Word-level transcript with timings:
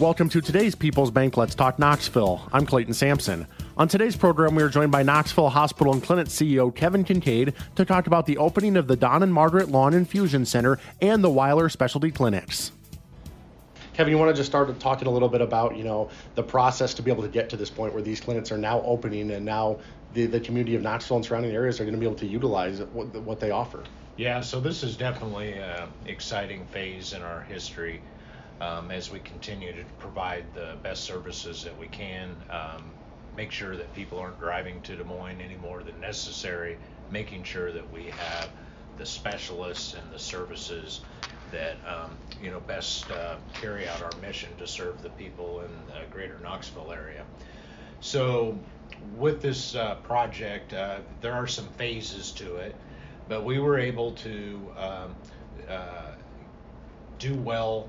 Welcome 0.00 0.28
to 0.30 0.40
today's 0.40 0.74
People's 0.74 1.12
Bank 1.12 1.36
Let's 1.36 1.54
Talk 1.54 1.78
Knoxville. 1.78 2.48
I'm 2.52 2.66
Clayton 2.66 2.94
Sampson. 2.94 3.46
On 3.76 3.86
today's 3.86 4.16
program, 4.16 4.56
we 4.56 4.62
are 4.64 4.68
joined 4.68 4.90
by 4.90 5.04
Knoxville 5.04 5.50
Hospital 5.50 5.92
and 5.92 6.02
Clinic 6.02 6.26
CEO 6.26 6.74
Kevin 6.74 7.04
Kincaid 7.04 7.54
to 7.76 7.84
talk 7.84 8.08
about 8.08 8.26
the 8.26 8.36
opening 8.38 8.76
of 8.76 8.88
the 8.88 8.96
Don 8.96 9.22
and 9.22 9.32
Margaret 9.32 9.68
Long 9.68 9.94
Infusion 9.94 10.46
Center 10.46 10.80
and 11.00 11.22
the 11.22 11.30
Weiler 11.30 11.68
Specialty 11.68 12.10
Clinics. 12.10 12.72
Kevin, 13.92 14.10
you 14.10 14.18
want 14.18 14.34
to 14.34 14.36
just 14.36 14.50
start 14.50 14.80
talking 14.80 15.06
a 15.06 15.10
little 15.12 15.28
bit 15.28 15.40
about, 15.40 15.76
you 15.76 15.84
know, 15.84 16.10
the 16.34 16.42
process 16.42 16.92
to 16.94 17.02
be 17.02 17.12
able 17.12 17.22
to 17.22 17.28
get 17.28 17.48
to 17.50 17.56
this 17.56 17.70
point 17.70 17.94
where 17.94 18.02
these 18.02 18.20
clinics 18.20 18.50
are 18.50 18.58
now 18.58 18.82
opening 18.82 19.30
and 19.30 19.46
now 19.46 19.78
the, 20.12 20.26
the 20.26 20.40
community 20.40 20.74
of 20.74 20.82
Knoxville 20.82 21.18
and 21.18 21.24
surrounding 21.24 21.52
areas 21.52 21.80
are 21.80 21.84
going 21.84 21.94
to 21.94 22.00
be 22.00 22.06
able 22.06 22.16
to 22.16 22.26
utilize 22.26 22.80
what, 22.80 23.14
what 23.14 23.38
they 23.38 23.52
offer. 23.52 23.84
Yeah, 24.16 24.40
so 24.40 24.58
this 24.58 24.82
is 24.82 24.96
definitely 24.96 25.52
an 25.52 25.88
exciting 26.06 26.66
phase 26.66 27.12
in 27.12 27.22
our 27.22 27.42
history 27.42 28.02
um, 28.60 28.90
as 28.90 29.10
we 29.10 29.20
continue 29.20 29.72
to 29.72 29.84
provide 29.98 30.44
the 30.54 30.76
best 30.82 31.04
services 31.04 31.64
that 31.64 31.76
we 31.78 31.88
can. 31.88 32.36
Um, 32.50 32.90
make 33.36 33.50
sure 33.50 33.76
that 33.76 33.92
people 33.94 34.18
aren't 34.18 34.38
driving 34.38 34.80
to 34.82 34.96
Des 34.96 35.04
Moines 35.04 35.40
any 35.40 35.56
more 35.56 35.82
than 35.82 35.98
necessary, 36.00 36.78
making 37.10 37.42
sure 37.42 37.72
that 37.72 37.92
we 37.92 38.04
have 38.04 38.48
the 38.96 39.06
specialists 39.06 39.94
and 39.94 40.12
the 40.12 40.18
services 40.18 41.00
that 41.50 41.76
um, 41.86 42.10
you 42.42 42.50
know 42.50 42.60
best 42.60 43.10
uh, 43.10 43.36
carry 43.54 43.88
out 43.88 44.02
our 44.02 44.10
mission 44.20 44.48
to 44.58 44.66
serve 44.66 45.02
the 45.02 45.10
people 45.10 45.60
in 45.60 45.70
the 45.88 46.04
greater 46.10 46.38
Knoxville 46.42 46.92
area. 46.92 47.24
So 48.00 48.58
with 49.16 49.40
this 49.40 49.74
uh, 49.74 49.96
project, 49.96 50.72
uh, 50.72 50.98
there 51.20 51.32
are 51.32 51.46
some 51.46 51.68
phases 51.70 52.32
to 52.32 52.56
it, 52.56 52.74
but 53.28 53.44
we 53.44 53.58
were 53.58 53.78
able 53.78 54.12
to 54.12 54.70
um, 54.76 55.14
uh, 55.68 56.12
do 57.18 57.34
well 57.34 57.88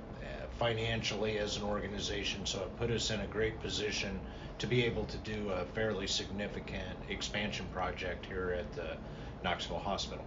financially 0.58 1.38
as 1.38 1.58
an 1.58 1.64
organization, 1.64 2.46
so 2.46 2.60
it 2.62 2.78
put 2.78 2.90
us 2.92 3.12
in 3.12 3.20
a 3.20 3.28
great 3.28 3.60
position 3.62 4.20
to 4.60 4.68
be 4.68 4.84
able 4.86 5.06
to 5.06 5.18
do 5.18 5.50
a 5.50 5.66
fairly 5.74 6.08
significant 6.08 6.98
expansion 7.10 7.66
project 7.74 8.26
here 8.26 8.56
at 8.58 8.72
the 8.74 8.96
Knoxville 9.44 9.80
Hospital. 9.80 10.26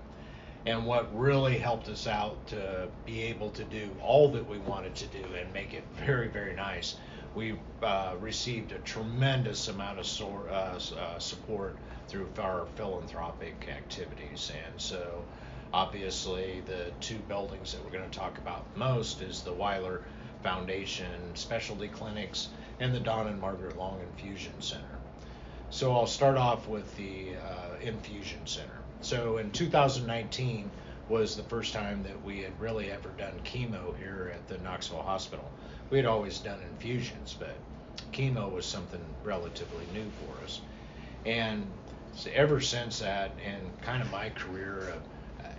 And 0.66 0.84
what 0.84 1.16
really 1.18 1.56
helped 1.56 1.88
us 1.88 2.06
out 2.06 2.46
to 2.48 2.88
be 3.06 3.22
able 3.22 3.50
to 3.50 3.64
do 3.64 3.90
all 4.02 4.30
that 4.32 4.46
we 4.46 4.58
wanted 4.58 4.94
to 4.96 5.06
do 5.06 5.24
and 5.34 5.52
make 5.52 5.72
it 5.72 5.84
very, 5.96 6.28
very 6.28 6.54
nice, 6.54 6.96
we 7.34 7.58
uh, 7.82 8.16
received 8.20 8.72
a 8.72 8.78
tremendous 8.80 9.68
amount 9.68 9.98
of 9.98 10.50
uh, 10.50 10.52
uh, 10.52 11.18
support 11.18 11.76
through 12.08 12.28
our 12.38 12.66
philanthropic 12.74 13.68
activities. 13.68 14.50
And 14.66 14.80
so, 14.80 15.24
obviously, 15.72 16.62
the 16.66 16.90
two 17.00 17.18
buildings 17.28 17.72
that 17.72 17.84
we're 17.84 17.90
going 17.90 18.08
to 18.08 18.18
talk 18.18 18.38
about 18.38 18.64
most 18.76 19.22
is 19.22 19.42
the 19.42 19.52
Weiler 19.52 20.02
Foundation 20.42 21.34
Specialty 21.34 21.88
Clinics 21.88 22.48
and 22.80 22.94
the 22.94 23.00
Don 23.00 23.26
and 23.26 23.40
Margaret 23.40 23.76
Long 23.76 24.00
Infusion 24.00 24.60
Center. 24.60 24.84
So 25.70 25.94
I'll 25.94 26.06
start 26.06 26.36
off 26.36 26.66
with 26.68 26.96
the 26.96 27.34
uh, 27.36 27.76
Infusion 27.82 28.46
Center. 28.46 28.78
So 29.00 29.38
in 29.38 29.50
2019 29.50 30.70
was 31.08 31.36
the 31.36 31.42
first 31.44 31.72
time 31.72 32.02
that 32.02 32.22
we 32.24 32.40
had 32.40 32.58
really 32.60 32.90
ever 32.90 33.10
done 33.10 33.32
chemo 33.44 33.96
here 33.98 34.32
at 34.34 34.46
the 34.48 34.58
Knoxville 34.58 35.02
Hospital. 35.02 35.50
We 35.90 35.98
had 35.98 36.06
always 36.06 36.38
done 36.38 36.60
infusions, 36.62 37.36
but 37.38 37.54
chemo 38.12 38.52
was 38.52 38.66
something 38.66 39.00
relatively 39.24 39.84
new 39.92 40.10
for 40.20 40.44
us. 40.44 40.60
And 41.24 41.66
so 42.14 42.30
ever 42.34 42.60
since 42.60 42.98
that, 43.00 43.32
and 43.44 43.80
kind 43.82 44.02
of 44.02 44.10
my 44.10 44.30
career 44.30 44.90
of 44.94 45.02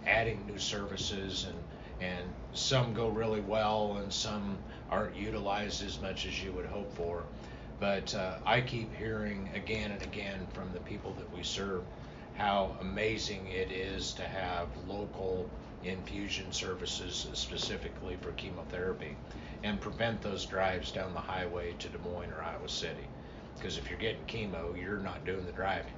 adding 0.05 0.45
new 0.47 0.57
services 0.57 1.45
and 1.45 1.57
and 2.01 2.25
some 2.53 2.93
go 2.93 3.09
really 3.09 3.41
well 3.41 3.97
and 3.97 4.11
some 4.11 4.57
aren't 4.89 5.15
utilized 5.15 5.83
as 5.83 5.99
much 6.01 6.25
as 6.25 6.41
you 6.41 6.51
would 6.53 6.65
hope 6.65 6.93
for. 6.95 7.23
But 7.79 8.15
uh, 8.15 8.37
I 8.45 8.61
keep 8.61 8.93
hearing 8.95 9.49
again 9.53 9.91
and 9.91 10.01
again 10.01 10.47
from 10.53 10.71
the 10.73 10.79
people 10.79 11.13
that 11.13 11.35
we 11.35 11.43
serve 11.43 11.83
how 12.35 12.77
amazing 12.79 13.47
it 13.47 13.71
is 13.71 14.13
to 14.13 14.23
have 14.23 14.67
local 14.87 15.49
infusion 15.83 16.51
services 16.51 17.27
specifically 17.33 18.17
for 18.21 18.31
chemotherapy 18.31 19.15
and 19.63 19.79
prevent 19.81 20.21
those 20.21 20.45
drives 20.45 20.91
down 20.91 21.13
the 21.13 21.19
highway 21.19 21.73
to 21.79 21.89
Des 21.89 21.97
Moines 21.97 22.31
or 22.31 22.41
Iowa 22.41 22.69
City. 22.69 23.07
Because 23.55 23.77
if 23.77 23.89
you're 23.89 23.99
getting 23.99 24.25
chemo, 24.25 24.79
you're 24.81 24.99
not 24.99 25.25
doing 25.25 25.45
the 25.45 25.51
driving. 25.51 25.93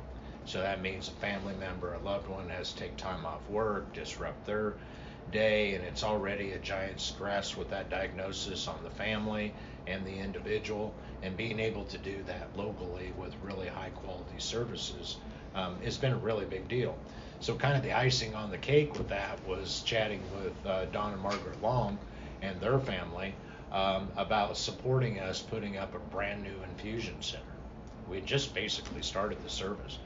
So 0.46 0.60
that 0.62 0.82
means 0.82 1.08
a 1.08 1.12
family 1.12 1.54
member, 1.54 1.94
a 1.94 2.00
loved 2.00 2.28
one 2.28 2.50
has 2.50 2.74
to 2.74 2.80
take 2.80 2.98
time 2.98 3.26
off 3.26 3.48
work, 3.50 3.94
disrupt 3.94 4.46
their 4.46 4.74
day, 5.32 5.76
and 5.76 5.84
it's 5.84 6.04
already 6.04 6.52
a 6.52 6.60
giant 6.60 7.00
stress 7.00 7.56
with 7.56 7.70
that 7.70 7.90
diagnosis 7.90 8.68
on 8.68 8.84
the 8.84 8.90
family 8.90 9.54
and 9.88 10.06
the 10.06 10.20
individual. 10.20 10.94
And 11.22 11.38
being 11.38 11.60
able 11.60 11.86
to 11.86 11.98
do 11.98 12.24
that 12.24 12.50
locally 12.56 13.12
with 13.18 13.36
really 13.44 13.68
high 13.68 13.92
quality 13.92 14.40
services 14.40 15.18
um, 15.54 15.80
has 15.84 15.98
been 15.98 16.14
a 16.14 16.18
really 16.18 16.46
big 16.46 16.68
deal. 16.68 16.98
So, 17.40 17.56
kind 17.56 17.76
of 17.76 17.84
the 17.84 17.94
icing 17.94 18.36
on 18.36 18.52
the 18.52 18.58
cake 18.58 18.96
with 18.96 19.10
that 19.10 19.44
was 19.48 19.82
chatting 19.82 20.22
with 20.36 20.66
uh, 20.66 20.86
Don 20.86 21.14
and 21.14 21.22
Margaret 21.22 21.62
Long 21.62 21.98
and 22.42 22.60
their 22.60 22.80
family 22.80 23.34
um, 23.72 24.10
about 24.18 24.58
supporting 24.58 25.20
us 25.20 25.42
putting 25.42 25.78
up 25.78 25.96
a 25.96 26.00
brand 26.00 26.44
new 26.44 26.56
infusion 26.64 27.22
center. 27.22 27.44
We 28.10 28.22
just 28.22 28.54
basically 28.54 29.02
started 29.02 29.42
the 29.44 29.50
service. 29.50 29.98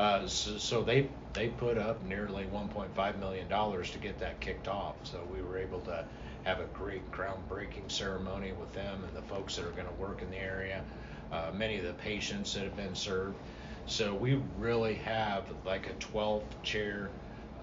Uh, 0.00 0.26
so, 0.26 0.56
so, 0.56 0.82
they 0.82 1.06
they 1.34 1.48
put 1.48 1.76
up 1.76 2.02
nearly 2.04 2.44
1.5 2.44 3.18
million 3.18 3.46
dollars 3.48 3.90
to 3.90 3.98
get 3.98 4.18
that 4.18 4.40
kicked 4.40 4.66
off. 4.66 4.94
So 5.02 5.20
we 5.30 5.42
were 5.42 5.58
able 5.58 5.80
to 5.80 6.06
have 6.44 6.58
a 6.58 6.64
great 6.72 7.02
groundbreaking 7.12 7.92
ceremony 7.92 8.52
with 8.52 8.72
them 8.72 9.04
and 9.04 9.14
the 9.14 9.28
folks 9.28 9.56
that 9.56 9.66
are 9.66 9.72
going 9.72 9.86
to 9.86 10.02
work 10.02 10.22
in 10.22 10.30
the 10.30 10.38
area, 10.38 10.82
uh, 11.30 11.50
many 11.52 11.76
of 11.76 11.84
the 11.84 11.92
patients 11.92 12.54
that 12.54 12.62
have 12.62 12.76
been 12.78 12.94
served. 12.94 13.36
So 13.84 14.14
we 14.14 14.40
really 14.58 14.94
have 14.94 15.44
like 15.66 15.86
a 15.90 15.92
12 15.92 16.44
chair 16.62 17.10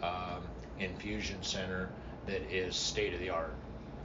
um, 0.04 0.44
infusion 0.80 1.42
center 1.42 1.90
that 2.28 2.44
is 2.56 2.76
state 2.76 3.16
of 3.16 3.20
the 3.20 3.32
art. 3.32 3.56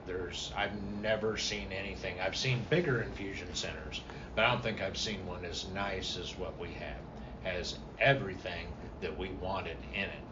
There's 0.07 0.51
I've 0.57 0.73
never 1.03 1.37
seen 1.37 1.71
anything. 1.71 2.19
I've 2.19 2.37
seen 2.37 2.65
bigger 2.71 3.03
infusion 3.03 3.49
centers, 3.53 4.01
but 4.35 4.47
I 4.47 4.53
don't 4.53 4.63
think 4.63 4.81
I've 4.81 4.97
seen 4.97 5.27
one 5.27 5.45
as 5.45 5.67
nice 5.75 6.17
as 6.17 6.31
what 6.39 6.59
we 6.59 6.69
have 6.69 7.12
has 7.45 7.79
everything 7.99 8.67
that 9.01 9.17
we 9.17 9.31
wanted 9.31 9.79
in 9.93 10.05
it. 10.05 10.23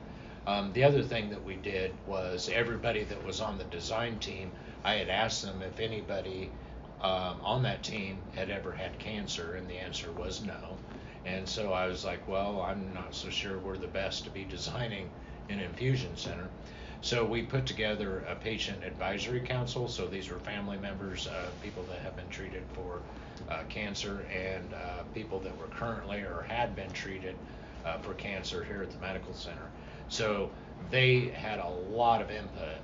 Um, 0.46 0.72
the 0.72 0.84
other 0.84 1.02
thing 1.02 1.30
that 1.30 1.44
we 1.44 1.56
did 1.56 1.92
was 2.06 2.48
everybody 2.48 3.04
that 3.04 3.22
was 3.24 3.40
on 3.40 3.58
the 3.58 3.64
design 3.64 4.18
team, 4.18 4.52
I 4.84 4.94
had 4.94 5.08
asked 5.08 5.42
them 5.42 5.62
if 5.62 5.78
anybody 5.80 6.50
um, 7.00 7.40
on 7.42 7.62
that 7.62 7.82
team 7.82 8.22
had 8.34 8.50
ever 8.50 8.72
had 8.72 8.98
cancer, 8.98 9.54
and 9.54 9.68
the 9.68 9.78
answer 9.78 10.12
was 10.12 10.42
no. 10.42 10.78
And 11.24 11.48
so 11.48 11.72
I 11.72 11.86
was 11.86 12.04
like, 12.04 12.26
well, 12.26 12.62
I'm 12.62 12.92
not 12.92 13.14
so 13.14 13.30
sure 13.30 13.58
we're 13.58 13.76
the 13.76 13.86
best 13.88 14.24
to 14.24 14.30
be 14.30 14.44
designing 14.56 15.10
an 15.48 15.60
infusion 15.60 16.16
center. 16.16 16.48
So 17.02 17.24
we 17.24 17.42
put 17.42 17.64
together 17.64 18.24
a 18.28 18.36
patient 18.36 18.84
advisory 18.84 19.40
council. 19.40 19.88
So 19.88 20.06
these 20.06 20.28
were 20.28 20.38
family 20.40 20.76
members, 20.76 21.26
uh, 21.26 21.48
people 21.62 21.82
that 21.84 22.00
have 22.00 22.14
been 22.14 22.28
treated 22.28 22.62
for 22.74 23.00
uh, 23.48 23.62
cancer, 23.68 24.26
and 24.32 24.74
uh, 24.74 25.02
people 25.14 25.40
that 25.40 25.56
were 25.56 25.68
currently 25.68 26.18
or 26.20 26.44
had 26.46 26.76
been 26.76 26.90
treated 26.92 27.36
uh, 27.84 27.98
for 27.98 28.14
cancer 28.14 28.62
here 28.64 28.82
at 28.82 28.90
the 28.90 28.98
medical 28.98 29.32
center. 29.32 29.70
So 30.08 30.50
they 30.90 31.28
had 31.28 31.58
a 31.58 31.68
lot 31.68 32.20
of 32.20 32.30
input 32.30 32.76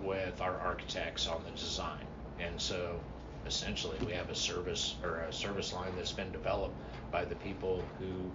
with 0.00 0.40
our 0.40 0.58
architects 0.60 1.26
on 1.26 1.42
the 1.44 1.50
design, 1.50 2.04
and 2.38 2.60
so 2.60 3.00
essentially 3.46 3.96
we 4.06 4.12
have 4.12 4.30
a 4.30 4.34
service 4.34 4.96
or 5.02 5.20
a 5.20 5.32
service 5.32 5.72
line 5.72 5.92
that's 5.96 6.12
been 6.12 6.30
developed 6.32 6.74
by 7.10 7.24
the 7.24 7.34
people 7.36 7.82
who 7.98 8.30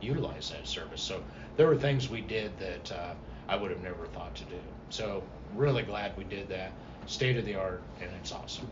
utilize 0.00 0.50
that 0.50 0.66
service. 0.66 1.00
So 1.00 1.22
there 1.56 1.66
were 1.66 1.76
things 1.76 2.08
we 2.08 2.20
did 2.20 2.56
that 2.58 2.92
uh, 2.92 3.14
I 3.48 3.56
would 3.56 3.70
have 3.70 3.82
never 3.82 4.06
thought 4.06 4.34
to 4.36 4.44
do. 4.44 4.60
So 4.90 5.22
really 5.54 5.82
glad 5.82 6.16
we 6.16 6.24
did 6.24 6.48
that. 6.48 6.72
State 7.06 7.36
of 7.36 7.44
the 7.44 7.54
art, 7.54 7.82
and 8.00 8.10
it's 8.20 8.32
awesome. 8.32 8.68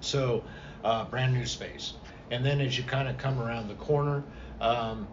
So 0.00 0.42
uh, 0.84 1.04
brand 1.04 1.32
new 1.32 1.46
space. 1.46 1.94
And 2.30 2.44
then 2.44 2.60
as 2.60 2.76
you 2.76 2.84
kind 2.84 3.08
of 3.08 3.18
come 3.18 3.40
around 3.40 3.68
the 3.68 3.74
corner, 3.74 4.24
um, 4.60 5.06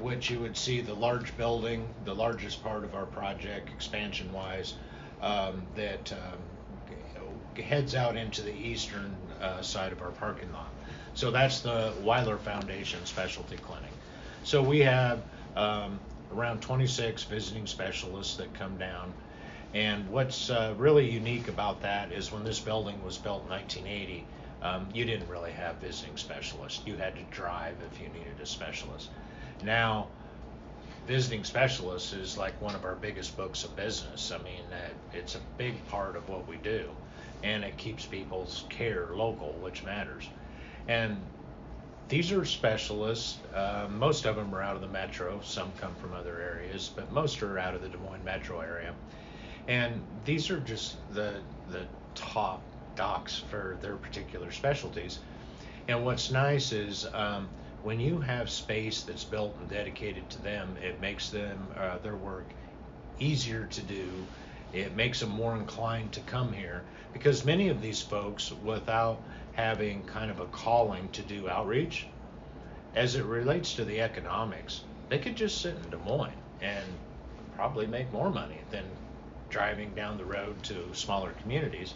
which 0.00 0.30
you 0.30 0.40
would 0.40 0.56
see 0.56 0.80
the 0.80 0.94
large 0.94 1.36
building, 1.36 1.86
the 2.04 2.14
largest 2.14 2.62
part 2.62 2.84
of 2.84 2.94
our 2.94 3.04
project 3.06 3.68
expansion 3.68 4.32
wise, 4.32 4.74
um, 5.20 5.62
that 5.76 6.12
um, 6.12 6.38
heads 7.62 7.94
out 7.94 8.16
into 8.16 8.42
the 8.42 8.54
eastern 8.54 9.14
uh, 9.40 9.60
side 9.60 9.92
of 9.92 10.02
our 10.02 10.10
parking 10.10 10.50
lot. 10.52 10.70
So 11.14 11.30
that's 11.30 11.60
the 11.60 11.92
Weiler 12.02 12.38
Foundation 12.38 13.04
Specialty 13.04 13.56
Clinic. 13.56 13.90
So 14.42 14.62
we 14.62 14.80
have 14.80 15.22
um, 15.54 16.00
around 16.34 16.60
26 16.60 17.24
visiting 17.24 17.66
specialists 17.66 18.36
that 18.36 18.52
come 18.54 18.76
down. 18.76 19.12
And 19.72 20.08
what's 20.08 20.50
uh, 20.50 20.74
really 20.78 21.10
unique 21.10 21.48
about 21.48 21.80
that 21.82 22.12
is 22.12 22.30
when 22.32 22.44
this 22.44 22.60
building 22.60 23.02
was 23.04 23.18
built 23.18 23.42
in 23.44 23.50
1980, 23.50 24.24
um, 24.62 24.88
you 24.94 25.04
didn't 25.04 25.28
really 25.28 25.50
have 25.52 25.76
visiting 25.76 26.16
specialists. 26.16 26.80
You 26.86 26.96
had 26.96 27.16
to 27.16 27.22
drive 27.24 27.74
if 27.90 28.00
you 28.00 28.08
needed 28.08 28.40
a 28.40 28.46
specialist. 28.46 29.08
Now, 29.62 30.08
visiting 31.06 31.44
specialists 31.44 32.12
is 32.12 32.38
like 32.38 32.60
one 32.62 32.74
of 32.74 32.84
our 32.84 32.94
biggest 32.94 33.36
books 33.36 33.64
of 33.64 33.74
business. 33.76 34.30
I 34.30 34.38
mean, 34.38 34.62
uh, 34.72 34.94
it's 35.12 35.34
a 35.34 35.40
big 35.58 35.74
part 35.88 36.16
of 36.16 36.28
what 36.28 36.48
we 36.48 36.56
do, 36.56 36.90
and 37.42 37.64
it 37.64 37.76
keeps 37.76 38.06
people's 38.06 38.64
care 38.70 39.08
local, 39.12 39.52
which 39.60 39.84
matters. 39.84 40.28
And 40.88 41.16
these 42.08 42.32
are 42.32 42.44
specialists. 42.44 43.38
Uh, 43.54 43.86
most 43.90 44.26
of 44.26 44.36
them 44.36 44.54
are 44.54 44.62
out 44.62 44.76
of 44.76 44.82
the 44.82 44.88
metro. 44.88 45.40
Some 45.42 45.72
come 45.80 45.94
from 45.96 46.12
other 46.12 46.40
areas, 46.40 46.90
but 46.94 47.10
most 47.12 47.42
are 47.42 47.58
out 47.58 47.74
of 47.74 47.82
the 47.82 47.88
Des 47.88 47.98
Moines 47.98 48.24
metro 48.24 48.60
area. 48.60 48.94
And 49.68 50.00
these 50.24 50.50
are 50.50 50.60
just 50.60 50.96
the 51.14 51.40
the 51.70 51.86
top 52.14 52.60
docs 52.96 53.38
for 53.50 53.76
their 53.80 53.96
particular 53.96 54.50
specialties. 54.52 55.18
And 55.88 56.04
what's 56.04 56.30
nice 56.30 56.72
is 56.72 57.06
um, 57.14 57.48
when 57.82 58.00
you 58.00 58.20
have 58.20 58.48
space 58.50 59.02
that's 59.02 59.24
built 59.24 59.54
and 59.58 59.68
dedicated 59.68 60.28
to 60.30 60.42
them, 60.42 60.76
it 60.82 61.00
makes 61.00 61.30
them 61.30 61.66
uh, 61.78 61.98
their 61.98 62.16
work 62.16 62.44
easier 63.18 63.66
to 63.66 63.80
do. 63.82 64.08
It 64.74 64.96
makes 64.96 65.20
them 65.20 65.30
more 65.30 65.54
inclined 65.56 66.12
to 66.12 66.20
come 66.20 66.52
here 66.52 66.82
because 67.12 67.44
many 67.44 67.68
of 67.68 67.80
these 67.80 68.02
folks, 68.02 68.50
without 68.50 69.22
having 69.52 70.02
kind 70.02 70.32
of 70.32 70.40
a 70.40 70.46
calling 70.46 71.08
to 71.10 71.22
do 71.22 71.48
outreach, 71.48 72.08
as 72.96 73.14
it 73.14 73.24
relates 73.24 73.74
to 73.74 73.84
the 73.84 74.00
economics, 74.00 74.82
they 75.08 75.18
could 75.18 75.36
just 75.36 75.60
sit 75.60 75.76
in 75.76 75.90
Des 75.90 75.96
Moines 75.98 76.32
and 76.60 76.84
probably 77.54 77.86
make 77.86 78.12
more 78.12 78.30
money 78.30 78.58
than 78.72 78.84
driving 79.48 79.94
down 79.94 80.18
the 80.18 80.24
road 80.24 80.60
to 80.64 80.92
smaller 80.92 81.30
communities. 81.40 81.94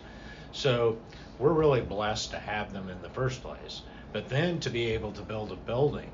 So 0.52 0.98
we're 1.40 1.52
really 1.52 1.80
blessed 1.80 2.30
to 2.30 2.38
have 2.38 2.72
them 2.72 2.88
in 2.88 3.02
the 3.02 3.08
first 3.08 3.42
place. 3.42 3.82
But 4.12 4.28
then 4.28 4.60
to 4.60 4.70
be 4.70 4.86
able 4.92 5.12
to 5.12 5.22
build 5.22 5.50
a 5.50 5.56
building 5.56 6.10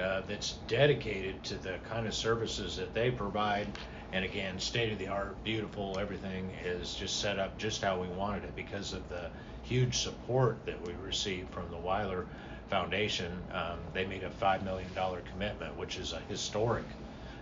uh, 0.00 0.22
that's 0.26 0.54
dedicated 0.66 1.42
to 1.44 1.54
the 1.56 1.76
kind 1.88 2.06
of 2.06 2.14
services 2.14 2.76
that 2.76 2.94
they 2.94 3.10
provide, 3.10 3.68
and 4.12 4.24
again, 4.24 4.58
state 4.58 4.92
of 4.92 4.98
the 4.98 5.08
art, 5.08 5.42
beautiful, 5.44 5.98
everything 5.98 6.50
is 6.64 6.94
just 6.94 7.20
set 7.20 7.38
up 7.38 7.58
just 7.58 7.82
how 7.82 8.00
we 8.00 8.08
wanted 8.08 8.44
it 8.44 8.56
because 8.56 8.92
of 8.92 9.08
the 9.08 9.30
huge 9.62 9.98
support 9.98 10.64
that 10.66 10.80
we 10.86 10.92
received 11.04 11.52
from 11.52 11.70
the 11.70 11.76
Weiler 11.76 12.26
Foundation. 12.68 13.32
Um, 13.52 13.78
they 13.92 14.06
made 14.06 14.22
a 14.22 14.30
$5 14.30 14.64
million 14.64 14.90
commitment, 15.32 15.76
which 15.76 15.98
is 15.98 16.12
a 16.12 16.20
historic 16.28 16.84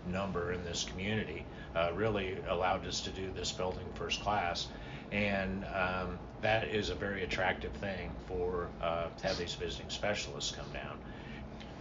number 0.07 0.53
in 0.53 0.65
this 0.65 0.85
community. 0.85 1.45
Uh, 1.75 1.91
really 1.95 2.39
allowed 2.49 2.87
us 2.87 3.01
to 3.03 3.11
do 3.11 3.31
this 3.35 3.53
building 3.53 3.87
first 3.95 4.21
class 4.23 4.69
and 5.15 5.65
um, 5.67 6.19
that 6.43 6.69
is 6.69 6.91
a 6.91 6.95
very 6.95 7.23
attractive 7.23 7.73
thing 7.75 8.11
for 8.27 8.69
uh, 8.83 9.07
to 9.17 9.27
have 9.27 9.39
these 9.39 9.55
visiting 9.55 9.89
specialists 9.89 10.51
come 10.51 10.67
down. 10.73 10.99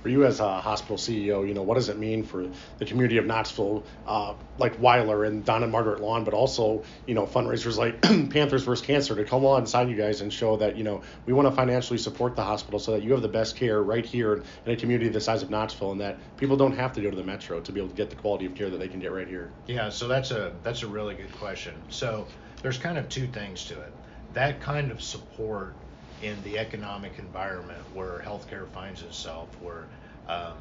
For 0.03 0.09
you 0.09 0.25
as 0.25 0.41
a 0.41 0.59
hospital 0.59 0.97
CEO, 0.97 1.47
you 1.47 1.53
know 1.53 1.63
what 1.63 1.75
does 1.75 1.87
it 1.87 1.97
mean 1.97 2.23
for 2.23 2.45
the 2.77 2.85
community 2.85 3.17
of 3.17 3.25
Knoxville, 3.25 3.85
uh, 4.05 4.33
like 4.57 4.77
Weiler 4.77 5.23
and 5.23 5.45
Don 5.45 5.63
and 5.63 5.71
Margaret 5.71 6.01
Long, 6.01 6.25
but 6.25 6.33
also 6.33 6.83
you 7.07 7.15
know 7.15 7.25
fundraisers 7.25 7.77
like 7.77 8.01
Panthers 8.29 8.63
vs 8.63 8.85
Cancer 8.85 9.15
to 9.15 9.23
come 9.23 9.43
alongside 9.43 9.89
you 9.89 9.95
guys 9.95 10.19
and 10.19 10.31
show 10.31 10.57
that 10.57 10.75
you 10.75 10.83
know 10.83 11.01
we 11.25 11.31
want 11.31 11.47
to 11.47 11.55
financially 11.55 11.97
support 11.97 12.35
the 12.35 12.43
hospital 12.43 12.79
so 12.79 12.91
that 12.91 13.01
you 13.01 13.13
have 13.13 13.21
the 13.21 13.29
best 13.29 13.55
care 13.55 13.81
right 13.81 14.05
here 14.05 14.43
in 14.65 14.73
a 14.73 14.75
community 14.75 15.09
the 15.09 15.21
size 15.21 15.41
of 15.41 15.49
Knoxville, 15.49 15.93
and 15.93 16.01
that 16.01 16.17
people 16.35 16.57
don't 16.57 16.75
have 16.75 16.91
to 16.93 17.01
go 17.01 17.09
to 17.09 17.15
the 17.15 17.23
metro 17.23 17.61
to 17.61 17.71
be 17.71 17.79
able 17.79 17.89
to 17.89 17.95
get 17.95 18.09
the 18.09 18.17
quality 18.17 18.45
of 18.45 18.55
care 18.55 18.69
that 18.69 18.79
they 18.79 18.89
can 18.89 18.99
get 18.99 19.13
right 19.13 19.27
here. 19.27 19.51
Yeah, 19.67 19.87
so 19.87 20.09
that's 20.09 20.31
a 20.31 20.53
that's 20.63 20.83
a 20.83 20.87
really 20.87 21.15
good 21.15 21.31
question. 21.31 21.75
So 21.87 22.27
there's 22.61 22.77
kind 22.77 22.97
of 22.97 23.07
two 23.07 23.27
things 23.27 23.63
to 23.67 23.79
it. 23.79 23.93
That 24.33 24.59
kind 24.59 24.91
of 24.91 25.01
support 25.01 25.75
in 26.23 26.41
the 26.43 26.57
economic 26.57 27.19
environment 27.19 27.81
where 27.93 28.19
healthcare 28.19 28.67
finds 28.69 29.01
itself, 29.01 29.49
where 29.61 29.85
um, 30.27 30.53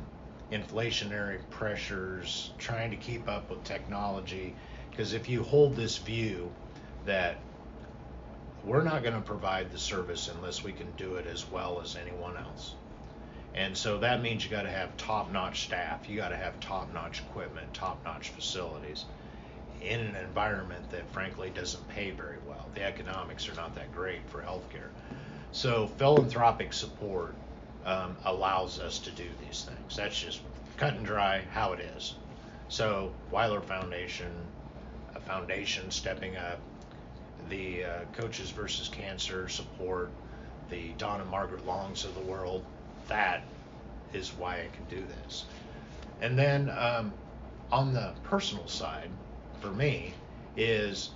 inflationary 0.51 1.39
pressures, 1.51 2.51
trying 2.59 2.91
to 2.91 2.97
keep 2.97 3.29
up 3.29 3.49
with 3.49 3.63
technology, 3.63 4.55
because 4.91 5.13
if 5.13 5.29
you 5.29 5.43
hold 5.45 5.77
this 5.77 5.99
view 5.99 6.51
that 7.07 7.39
we're 8.65 8.83
not 8.83 9.03
going 9.03 9.15
to 9.15 9.21
provide 9.21 9.71
the 9.73 9.79
service 9.79 10.29
unless 10.29 10.63
we 10.63 10.73
can 10.73 10.87
do 10.97 11.17
it 11.17 11.27
as 11.27 11.49
well 11.51 11.81
as 11.81 11.97
anyone 11.97 12.37
else. 12.37 12.75
And 13.55 13.77
so 13.77 13.99
that 13.99 14.23
means 14.23 14.45
you 14.45 14.51
got 14.51 14.63
to 14.63 14.71
have 14.71 14.97
top 14.97 15.31
notch 15.31 15.65
staff, 15.65 16.09
you 16.09 16.17
got 16.17 16.29
to 16.29 16.37
have 16.37 16.59
top 16.61 16.93
notch 16.93 17.21
equipment, 17.21 17.73
top 17.75 18.03
notch 18.05 18.31
facilities 18.31 19.05
in 19.81 20.01
an 20.01 20.17
environment 20.17 20.91
that 20.91 21.11
frankly 21.13 21.51
doesn't 21.51 21.87
pay 21.89 22.11
very 22.11 22.39
well. 22.47 22.69
The 22.75 22.85
economics 22.85 23.49
are 23.49 23.55
not 23.55 23.75
that 23.75 23.93
great 23.93 24.21
for 24.29 24.41
healthcare. 24.41 24.91
So 25.53 25.87
philanthropic 25.87 26.73
support 26.73 27.35
um, 27.85 28.17
allows 28.25 28.81
us 28.81 28.99
to 29.01 29.11
do 29.11 29.29
these 29.47 29.65
things. 29.65 29.97
That's 29.97 30.19
just 30.19 30.41
cut 30.77 30.95
and 30.95 31.05
dry 31.05 31.43
how 31.53 31.75
it 31.75 31.81
is. 31.97 32.15
So 32.69 33.13
Weiler 33.31 33.61
Foundation, 33.61 34.33
a 35.15 35.21
foundation 35.21 35.91
stepping 35.91 36.37
up, 36.37 36.59
the 37.51 37.85
uh, 37.85 37.99
Coaches 38.15 38.51
versus 38.51 38.89
Cancer 38.89 39.49
support, 39.49 40.11
the 40.71 40.93
Donna 40.97 41.25
Margaret 41.27 41.67
Longs 41.67 42.05
of 42.05 42.15
the 42.15 42.21
world. 42.21 42.65
That 43.09 43.45
is 44.15 44.31
why 44.39 44.55
I 44.55 44.69
can 44.75 44.85
do 44.89 45.05
this. 45.07 45.45
And 46.23 46.39
then 46.39 46.71
um, 46.71 47.13
on 47.71 47.93
the 47.93 48.15
personal 48.23 48.69
side, 48.69 49.11
for 49.61 49.71
me 49.71 50.15
is 50.57 51.11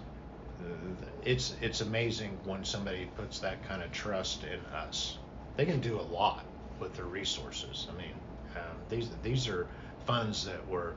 it's 1.26 1.55
it's 1.61 1.81
amazing 1.81 2.38
when 2.44 2.64
somebody 2.64 3.11
puts 3.17 3.41
that 3.41 3.67
kind 3.69 3.82
of 3.82 3.91
trust 3.93 4.44
in 4.44 4.61
us. 4.75 5.19
They 5.56 5.67
can 5.67 5.81
do 5.81 6.00
a 6.00 6.03
lot 6.03 6.44
with 6.79 6.94
their 6.94 7.05
resources. 7.05 7.88
I 7.91 7.99
mean, 7.99 8.14
um, 8.55 8.76
these 8.88 9.11
these 9.23 9.49
are 9.49 9.67
funds 10.06 10.44
that 10.47 10.67
were. 10.69 10.94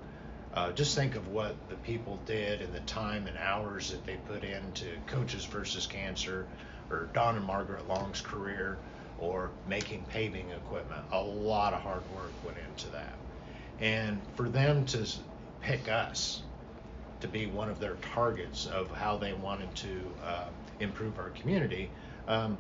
Uh, 0.52 0.72
just 0.72 0.96
think 0.96 1.16
of 1.16 1.28
what 1.28 1.56
the 1.70 1.76
people 1.76 2.20
did 2.26 2.62
and 2.62 2.74
the 2.74 2.80
time 2.82 3.28
and 3.28 3.38
hours 3.38 3.92
that 3.92 4.04
they 4.08 4.16
put 4.28 4.44
into 4.44 4.86
Coaches 5.06 5.46
versus 5.46 5.86
Cancer, 5.86 6.48
or 6.90 7.08
Don 7.14 7.36
and 7.36 7.46
Margaret 7.46 7.88
Long's 7.88 8.20
career, 8.20 8.80
or 9.20 9.52
making 9.68 10.06
paving 10.10 10.50
equipment. 10.50 11.06
A 11.12 11.22
lot 11.22 11.74
of 11.74 11.82
hard 11.82 12.02
work 12.16 12.32
went 12.44 12.58
into 12.68 12.90
that, 12.92 13.14
and 13.80 14.20
for 14.36 14.50
them 14.50 14.86
to 14.88 15.08
pick 15.62 15.88
us 15.88 16.42
to 17.22 17.28
be 17.28 17.46
one 17.46 17.70
of 17.70 17.80
their 17.80 17.96
targets 18.14 18.66
of 18.66 18.90
how 18.92 19.18
they 19.18 19.34
wanted 19.34 19.74
to 19.76 20.12
uh, 20.24 20.46
improve 20.80 21.18
our 21.20 21.30
community 21.30 21.90
um, 22.28 22.58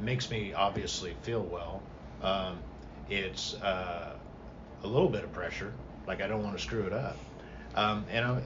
makes 0.00 0.30
me 0.30 0.52
obviously 0.52 1.14
feel 1.22 1.42
well. 1.42 1.82
Um, 2.22 2.58
it's 3.08 3.54
uh, 3.54 4.16
a 4.82 4.86
little 4.86 5.08
bit 5.08 5.24
of 5.24 5.32
pressure, 5.32 5.72
like 6.06 6.20
I 6.20 6.26
don't 6.26 6.42
want 6.42 6.56
to 6.56 6.62
screw 6.62 6.82
it 6.82 6.92
up. 6.92 7.16
Um, 7.74 8.04
and 8.10 8.24
I, 8.24 8.42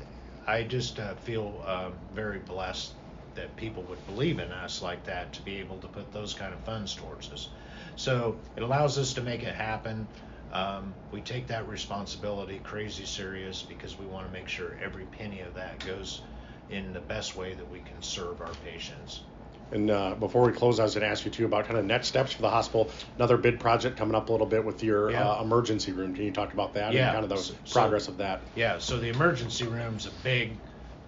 I 0.46 0.62
just 0.64 0.98
uh, 0.98 1.14
feel 1.14 1.62
uh, 1.64 1.90
very 2.14 2.38
blessed 2.38 2.92
that 3.34 3.54
people 3.56 3.82
would 3.84 4.04
believe 4.06 4.38
in 4.38 4.52
us 4.52 4.82
like 4.82 5.04
that 5.04 5.32
to 5.34 5.42
be 5.42 5.56
able 5.58 5.78
to 5.78 5.88
put 5.88 6.12
those 6.12 6.34
kind 6.34 6.52
of 6.52 6.60
funds 6.60 6.94
towards 6.94 7.30
us. 7.32 7.48
So 7.96 8.36
it 8.56 8.62
allows 8.62 8.98
us 8.98 9.14
to 9.14 9.22
make 9.22 9.42
it 9.42 9.54
happen. 9.54 10.06
Um, 10.52 10.92
we 11.10 11.20
take 11.22 11.46
that 11.46 11.66
responsibility 11.66 12.60
crazy 12.62 13.06
serious 13.06 13.62
because 13.62 13.98
we 13.98 14.06
want 14.06 14.26
to 14.26 14.32
make 14.32 14.48
sure 14.48 14.76
every 14.82 15.04
penny 15.06 15.40
of 15.40 15.54
that 15.54 15.84
goes 15.84 16.22
in 16.70 16.92
the 16.92 17.00
best 17.00 17.36
way 17.36 17.54
that 17.54 17.70
we 17.70 17.78
can 17.80 18.00
serve 18.00 18.40
our 18.40 18.52
patients. 18.64 19.22
And 19.70 19.90
uh, 19.90 20.14
before 20.14 20.42
we 20.42 20.52
close, 20.52 20.78
I 20.78 20.82
was 20.82 20.94
going 20.94 21.02
to 21.02 21.08
ask 21.08 21.24
you 21.24 21.30
too 21.30 21.46
about 21.46 21.64
kind 21.64 21.78
of 21.78 21.86
next 21.86 22.08
steps 22.08 22.34
for 22.34 22.42
the 22.42 22.50
hospital. 22.50 22.90
Another 23.16 23.38
bid 23.38 23.58
project 23.58 23.96
coming 23.96 24.14
up 24.14 24.28
a 24.28 24.32
little 24.32 24.46
bit 24.46 24.62
with 24.62 24.82
your 24.82 25.10
yeah. 25.10 25.26
uh, 25.26 25.42
emergency 25.42 25.92
room. 25.92 26.14
Can 26.14 26.24
you 26.24 26.30
talk 26.30 26.52
about 26.52 26.74
that 26.74 26.92
yeah. 26.92 27.06
and 27.06 27.12
kind 27.12 27.24
of 27.24 27.30
the 27.30 27.38
so, 27.38 27.54
progress 27.70 28.08
of 28.08 28.18
that? 28.18 28.42
Yeah. 28.54 28.78
So 28.78 28.98
the 28.98 29.08
emergency 29.08 29.66
room 29.66 29.96
is 29.96 30.04
a 30.04 30.10
big, 30.22 30.58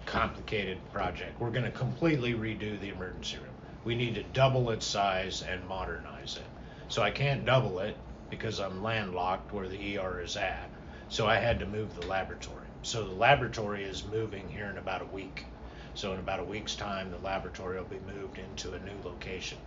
complicated 0.07 0.79
project. 0.91 1.39
We're 1.39 1.51
going 1.51 1.65
to 1.65 1.71
completely 1.71 2.33
redo 2.33 2.79
the 2.79 2.89
emergency 2.89 3.37
room. 3.37 3.53
We 3.83 3.93
need 3.93 4.15
to 4.15 4.23
double 4.23 4.71
its 4.71 4.87
size 4.87 5.43
and 5.43 5.63
modernize 5.67 6.37
it. 6.37 6.47
So 6.87 7.03
I 7.03 7.11
can't 7.11 7.45
double 7.45 7.79
it 7.79 7.95
because 8.29 8.59
I'm 8.59 8.83
landlocked 8.83 9.53
where 9.53 9.67
the 9.67 9.97
ER 9.97 10.21
is 10.21 10.35
at. 10.37 10.69
So 11.09 11.27
I 11.27 11.37
had 11.37 11.59
to 11.59 11.65
move 11.65 11.95
the 11.95 12.07
laboratory. 12.07 12.67
So 12.81 13.03
the 13.03 13.13
laboratory 13.13 13.83
is 13.83 14.05
moving 14.05 14.49
here 14.49 14.67
in 14.67 14.77
about 14.77 15.01
a 15.01 15.13
week. 15.13 15.45
So 15.93 16.13
in 16.13 16.19
about 16.19 16.39
a 16.39 16.43
week's 16.43 16.75
time, 16.75 17.11
the 17.11 17.17
laboratory 17.17 17.77
will 17.77 17.85
be 17.85 17.99
moved 17.99 18.37
into 18.37 18.73
a 18.73 18.79
new 18.79 18.97
location. 19.03 19.57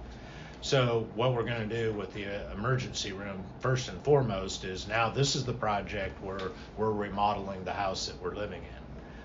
So 0.60 1.06
what 1.14 1.34
we're 1.34 1.44
going 1.44 1.68
to 1.68 1.82
do 1.82 1.92
with 1.92 2.12
the 2.12 2.26
uh, 2.26 2.52
emergency 2.52 3.12
room, 3.12 3.44
first 3.60 3.88
and 3.88 4.02
foremost, 4.02 4.64
is 4.64 4.88
now 4.88 5.08
this 5.08 5.36
is 5.36 5.44
the 5.44 5.52
project 5.52 6.22
where 6.22 6.50
we're 6.76 6.90
remodeling 6.90 7.64
the 7.64 7.72
house 7.72 8.06
that 8.06 8.20
we're 8.20 8.34
living 8.34 8.62
in. 8.62 8.78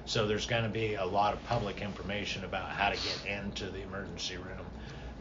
So 0.05 0.27
there's 0.27 0.45
going 0.45 0.63
to 0.63 0.69
be 0.69 0.95
a 0.95 1.05
lot 1.05 1.33
of 1.33 1.43
public 1.45 1.81
information 1.81 2.43
about 2.43 2.69
how 2.69 2.89
to 2.89 2.95
get 2.95 3.25
into 3.25 3.71
the 3.71 3.81
emergency 3.81 4.37
room, 4.37 4.65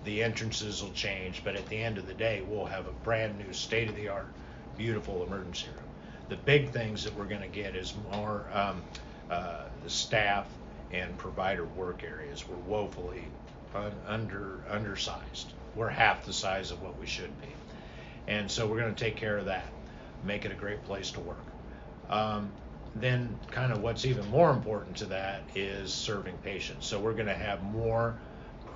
the 0.04 0.22
entrances 0.22 0.82
will 0.82 0.92
change, 0.92 1.42
but 1.44 1.54
at 1.54 1.66
the 1.68 1.76
end 1.76 1.98
of 1.98 2.06
the 2.06 2.14
day, 2.14 2.42
we'll 2.48 2.66
have 2.66 2.86
a 2.86 2.92
brand 3.04 3.38
new 3.38 3.52
state 3.52 3.88
of 3.88 3.96
the 3.96 4.08
art, 4.08 4.28
beautiful 4.76 5.22
emergency 5.24 5.68
room. 5.68 5.84
The 6.28 6.36
big 6.36 6.70
things 6.70 7.04
that 7.04 7.14
we're 7.14 7.26
going 7.26 7.42
to 7.42 7.48
get 7.48 7.76
is 7.76 7.94
more 8.10 8.46
um, 8.52 8.82
uh, 9.30 9.64
staff 9.86 10.46
and 10.90 11.16
provider 11.18 11.64
work 11.64 12.02
areas. 12.02 12.44
We're 12.48 12.56
woefully 12.56 13.24
un- 13.74 13.92
under 14.06 14.60
undersized. 14.68 15.52
We're 15.74 15.88
half 15.88 16.26
the 16.26 16.32
size 16.32 16.70
of 16.70 16.82
what 16.82 16.98
we 16.98 17.06
should 17.06 17.40
be, 17.40 17.48
and 18.26 18.50
so 18.50 18.66
we're 18.66 18.80
going 18.80 18.94
to 18.94 19.04
take 19.04 19.16
care 19.16 19.38
of 19.38 19.46
that, 19.46 19.66
make 20.24 20.44
it 20.44 20.52
a 20.52 20.56
great 20.56 20.84
place 20.84 21.10
to 21.12 21.20
work. 21.20 21.44
Um, 22.10 22.50
then, 22.94 23.38
kind 23.50 23.72
of 23.72 23.80
what's 23.80 24.04
even 24.04 24.28
more 24.30 24.50
important 24.50 24.96
to 24.98 25.06
that 25.06 25.42
is 25.54 25.92
serving 25.92 26.36
patients. 26.38 26.86
So 26.86 27.00
we're 27.00 27.14
going 27.14 27.26
to 27.26 27.34
have 27.34 27.62
more 27.62 28.18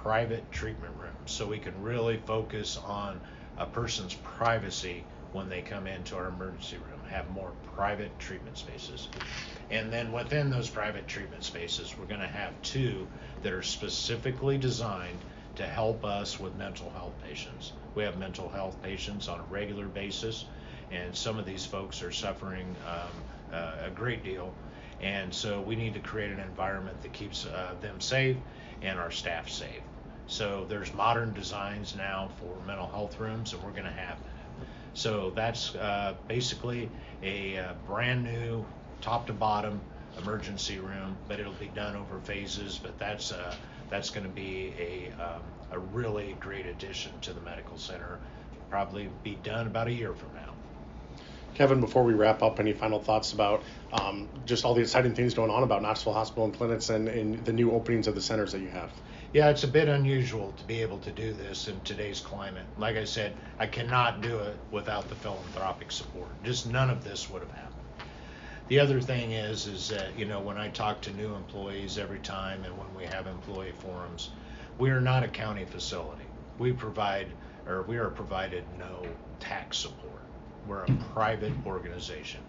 private 0.06 0.52
treatment 0.52 0.94
rooms, 1.00 1.32
so 1.32 1.44
we 1.44 1.58
can 1.58 1.82
really 1.82 2.16
focus 2.16 2.78
on 2.86 3.20
a 3.58 3.66
person's 3.66 4.14
privacy 4.14 5.02
when 5.32 5.48
they 5.48 5.60
come 5.60 5.88
into 5.88 6.14
our 6.14 6.28
emergency 6.28 6.76
room. 6.76 7.00
Have 7.10 7.28
more 7.30 7.50
private 7.74 8.16
treatment 8.20 8.56
spaces. 8.56 9.08
And 9.68 9.92
then 9.92 10.12
within 10.12 10.48
those 10.48 10.70
private 10.70 11.08
treatment 11.08 11.42
spaces, 11.42 11.92
we're 11.98 12.06
going 12.06 12.20
to 12.20 12.28
have 12.28 12.52
two 12.62 13.08
that 13.42 13.52
are 13.52 13.64
specifically 13.64 14.56
designed 14.56 15.18
to 15.56 15.66
help 15.66 16.04
us 16.04 16.38
with 16.38 16.54
mental 16.54 16.88
health 16.90 17.14
patients. 17.26 17.72
We 17.96 18.04
have 18.04 18.16
mental 18.16 18.48
health 18.48 18.80
patients 18.84 19.26
on 19.26 19.40
a 19.40 19.52
regular 19.52 19.86
basis, 19.86 20.44
and 20.92 21.16
some 21.16 21.36
of 21.36 21.46
these 21.46 21.66
folks 21.66 22.00
are 22.00 22.12
suffering 22.12 22.76
um, 22.86 23.52
uh, 23.52 23.86
a 23.86 23.90
great 23.90 24.22
deal. 24.22 24.54
And 25.00 25.34
so 25.34 25.60
we 25.62 25.74
need 25.74 25.94
to 25.94 26.00
create 26.00 26.30
an 26.30 26.38
environment 26.38 27.02
that 27.02 27.12
keeps 27.12 27.44
uh, 27.44 27.74
them 27.80 28.00
safe 28.00 28.36
and 28.82 29.00
our 29.00 29.10
staff 29.10 29.48
safe. 29.48 29.82
So 30.26 30.66
there's 30.68 30.92
modern 30.92 31.32
designs 31.32 31.94
now 31.96 32.30
for 32.38 32.66
mental 32.66 32.86
health 32.86 33.18
rooms, 33.20 33.52
and 33.52 33.62
we're 33.62 33.70
going 33.70 33.84
to 33.84 33.90
have 33.90 34.18
that. 34.22 34.66
So 34.94 35.30
that's 35.34 35.74
uh, 35.74 36.14
basically 36.26 36.88
a 37.22 37.58
uh, 37.58 37.74
brand 37.86 38.24
new 38.24 38.64
top 39.00 39.26
to 39.28 39.32
bottom 39.32 39.80
emergency 40.18 40.78
room, 40.78 41.16
but 41.28 41.38
it'll 41.38 41.52
be 41.54 41.70
done 41.74 41.96
over 41.96 42.18
phases. 42.20 42.78
But 42.82 42.98
that's 42.98 43.30
uh, 43.30 43.54
that's 43.90 44.10
going 44.10 44.26
to 44.26 44.32
be 44.32 44.72
a 44.78 45.22
um, 45.22 45.42
a 45.70 45.78
really 45.78 46.36
great 46.40 46.66
addition 46.66 47.12
to 47.20 47.32
the 47.32 47.40
medical 47.40 47.76
center. 47.78 48.18
Probably 48.70 49.08
be 49.22 49.38
done 49.42 49.66
about 49.66 49.86
a 49.86 49.92
year 49.92 50.12
from 50.12 50.34
now. 50.34 50.54
Kevin, 51.54 51.80
before 51.80 52.02
we 52.02 52.12
wrap 52.12 52.42
up, 52.42 52.60
any 52.60 52.72
final 52.72 53.00
thoughts 53.00 53.32
about 53.32 53.62
um, 53.92 54.28
just 54.44 54.64
all 54.64 54.74
the 54.74 54.82
exciting 54.82 55.14
things 55.14 55.32
going 55.32 55.50
on 55.50 55.62
about 55.62 55.80
Knoxville 55.80 56.12
Hospital 56.12 56.44
and 56.44 56.54
Clinics 56.54 56.90
and, 56.90 57.08
and 57.08 57.44
the 57.46 57.52
new 57.52 57.70
openings 57.70 58.08
of 58.08 58.14
the 58.14 58.20
centers 58.20 58.52
that 58.52 58.60
you 58.60 58.68
have? 58.68 58.90
Yeah, 59.32 59.50
it's 59.50 59.64
a 59.64 59.68
bit 59.68 59.88
unusual 59.88 60.52
to 60.56 60.64
be 60.64 60.82
able 60.82 60.98
to 60.98 61.10
do 61.10 61.32
this 61.32 61.66
in 61.66 61.80
today's 61.80 62.20
climate. 62.20 62.64
Like 62.78 62.96
I 62.96 63.04
said, 63.04 63.36
I 63.58 63.66
cannot 63.66 64.20
do 64.20 64.38
it 64.38 64.56
without 64.70 65.08
the 65.08 65.16
philanthropic 65.16 65.90
support. 65.90 66.28
Just 66.44 66.66
none 66.66 66.90
of 66.90 67.02
this 67.02 67.28
would 67.28 67.42
have 67.42 67.50
happened. 67.50 67.72
The 68.68 68.80
other 68.80 69.00
thing 69.00 69.32
is, 69.32 69.66
is 69.66 69.88
that 69.88 70.16
you 70.16 70.26
know 70.26 70.40
when 70.40 70.56
I 70.56 70.68
talk 70.68 71.00
to 71.02 71.12
new 71.12 71.34
employees 71.34 71.98
every 71.98 72.20
time, 72.20 72.64
and 72.64 72.78
when 72.78 72.94
we 72.96 73.04
have 73.04 73.26
employee 73.26 73.72
forums, 73.72 74.30
we 74.78 74.90
are 74.90 75.00
not 75.00 75.24
a 75.24 75.28
county 75.28 75.64
facility. 75.64 76.24
We 76.58 76.72
provide, 76.72 77.26
or 77.66 77.82
we 77.82 77.98
are 77.98 78.10
provided 78.10 78.64
no 78.78 79.04
tax 79.40 79.78
support. 79.78 80.22
We're 80.68 80.84
a 80.84 80.92
private 81.14 81.52
organization. 81.66 82.40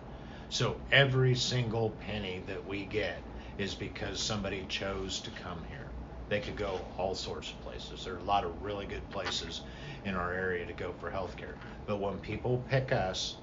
So 0.50 0.78
every 0.92 1.36
single 1.36 1.90
penny 2.06 2.44
that 2.48 2.68
we 2.68 2.86
get 2.86 3.18
is 3.58 3.76
because 3.76 4.20
somebody 4.20 4.66
chose 4.70 5.20
to 5.22 5.32
come 5.32 5.60
here. 5.70 5.87
They 6.30 6.40
could 6.40 6.58
go 6.58 6.80
all 6.98 7.16
sorts 7.16 7.52
of 7.52 7.62
places. 7.62 8.04
There 8.04 8.16
are 8.16 8.20
a 8.20 8.24
lot 8.24 8.44
of 8.44 8.62
really 8.62 8.86
good 8.86 9.08
places 9.10 9.62
in 10.04 10.16
our 10.16 10.34
area 10.34 10.66
to 10.66 10.74
go 10.74 10.94
for 11.00 11.10
healthcare. 11.10 11.56
But 11.86 11.98
when 12.02 12.18
people 12.20 12.64
pick 12.70 12.92
us 12.92 13.36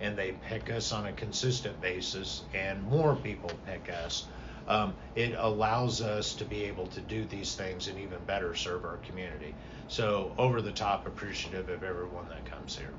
and 0.00 0.16
they 0.16 0.32
pick 0.32 0.70
us 0.70 0.92
on 0.92 1.06
a 1.06 1.12
consistent 1.12 1.80
basis, 1.80 2.42
and 2.54 2.82
more 2.84 3.16
people 3.16 3.50
pick 3.66 3.90
us, 3.90 4.26
um, 4.68 4.94
it 5.16 5.34
allows 5.36 6.00
us 6.00 6.34
to 6.34 6.44
be 6.44 6.64
able 6.64 6.86
to 6.88 7.00
do 7.00 7.24
these 7.24 7.54
things 7.56 7.88
and 7.88 7.98
even 7.98 8.18
better 8.26 8.54
serve 8.54 8.84
our 8.84 8.98
community. 8.98 9.54
So, 9.88 10.32
over 10.38 10.60
the 10.60 10.72
top 10.72 11.06
appreciative 11.06 11.68
of 11.68 11.82
everyone 11.82 12.28
that 12.28 12.44
comes 12.44 12.76
here. 12.76 12.92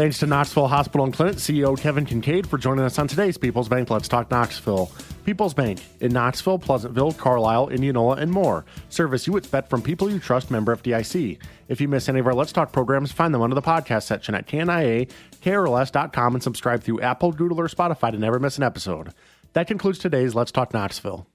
Thanks 0.00 0.16
to 0.20 0.26
Knoxville 0.26 0.68
Hospital 0.68 1.04
and 1.04 1.12
Clinic 1.12 1.36
CEO 1.36 1.78
Kevin 1.78 2.06
Kincaid 2.06 2.46
for 2.46 2.56
joining 2.56 2.86
us 2.86 2.98
on 2.98 3.06
today's 3.06 3.36
People's 3.36 3.68
Bank 3.68 3.90
Let's 3.90 4.08
Talk 4.08 4.30
Knoxville. 4.30 4.90
People's 5.26 5.52
Bank 5.52 5.84
in 6.00 6.10
Knoxville, 6.10 6.58
Pleasantville, 6.58 7.12
Carlisle, 7.12 7.68
Indianola, 7.68 8.16
and 8.16 8.32
more. 8.32 8.64
Service 8.88 9.26
you 9.26 9.36
expect 9.36 9.68
from 9.68 9.82
people 9.82 10.10
you 10.10 10.18
trust, 10.18 10.50
member 10.50 10.74
FDIC. 10.74 11.36
If 11.68 11.82
you 11.82 11.88
miss 11.88 12.08
any 12.08 12.20
of 12.20 12.26
our 12.26 12.32
Let's 12.32 12.50
Talk 12.50 12.72
programs, 12.72 13.12
find 13.12 13.34
them 13.34 13.42
under 13.42 13.54
the 13.54 13.60
podcast 13.60 14.04
section 14.04 14.34
at 14.34 14.46
KNIA, 14.46 15.10
and 16.32 16.42
subscribe 16.42 16.82
through 16.82 17.02
Apple, 17.02 17.32
Google, 17.32 17.60
or 17.60 17.68
Spotify 17.68 18.10
to 18.10 18.16
never 18.16 18.38
miss 18.38 18.56
an 18.56 18.64
episode. 18.64 19.12
That 19.52 19.66
concludes 19.66 19.98
today's 19.98 20.34
Let's 20.34 20.50
Talk 20.50 20.72
Knoxville. 20.72 21.26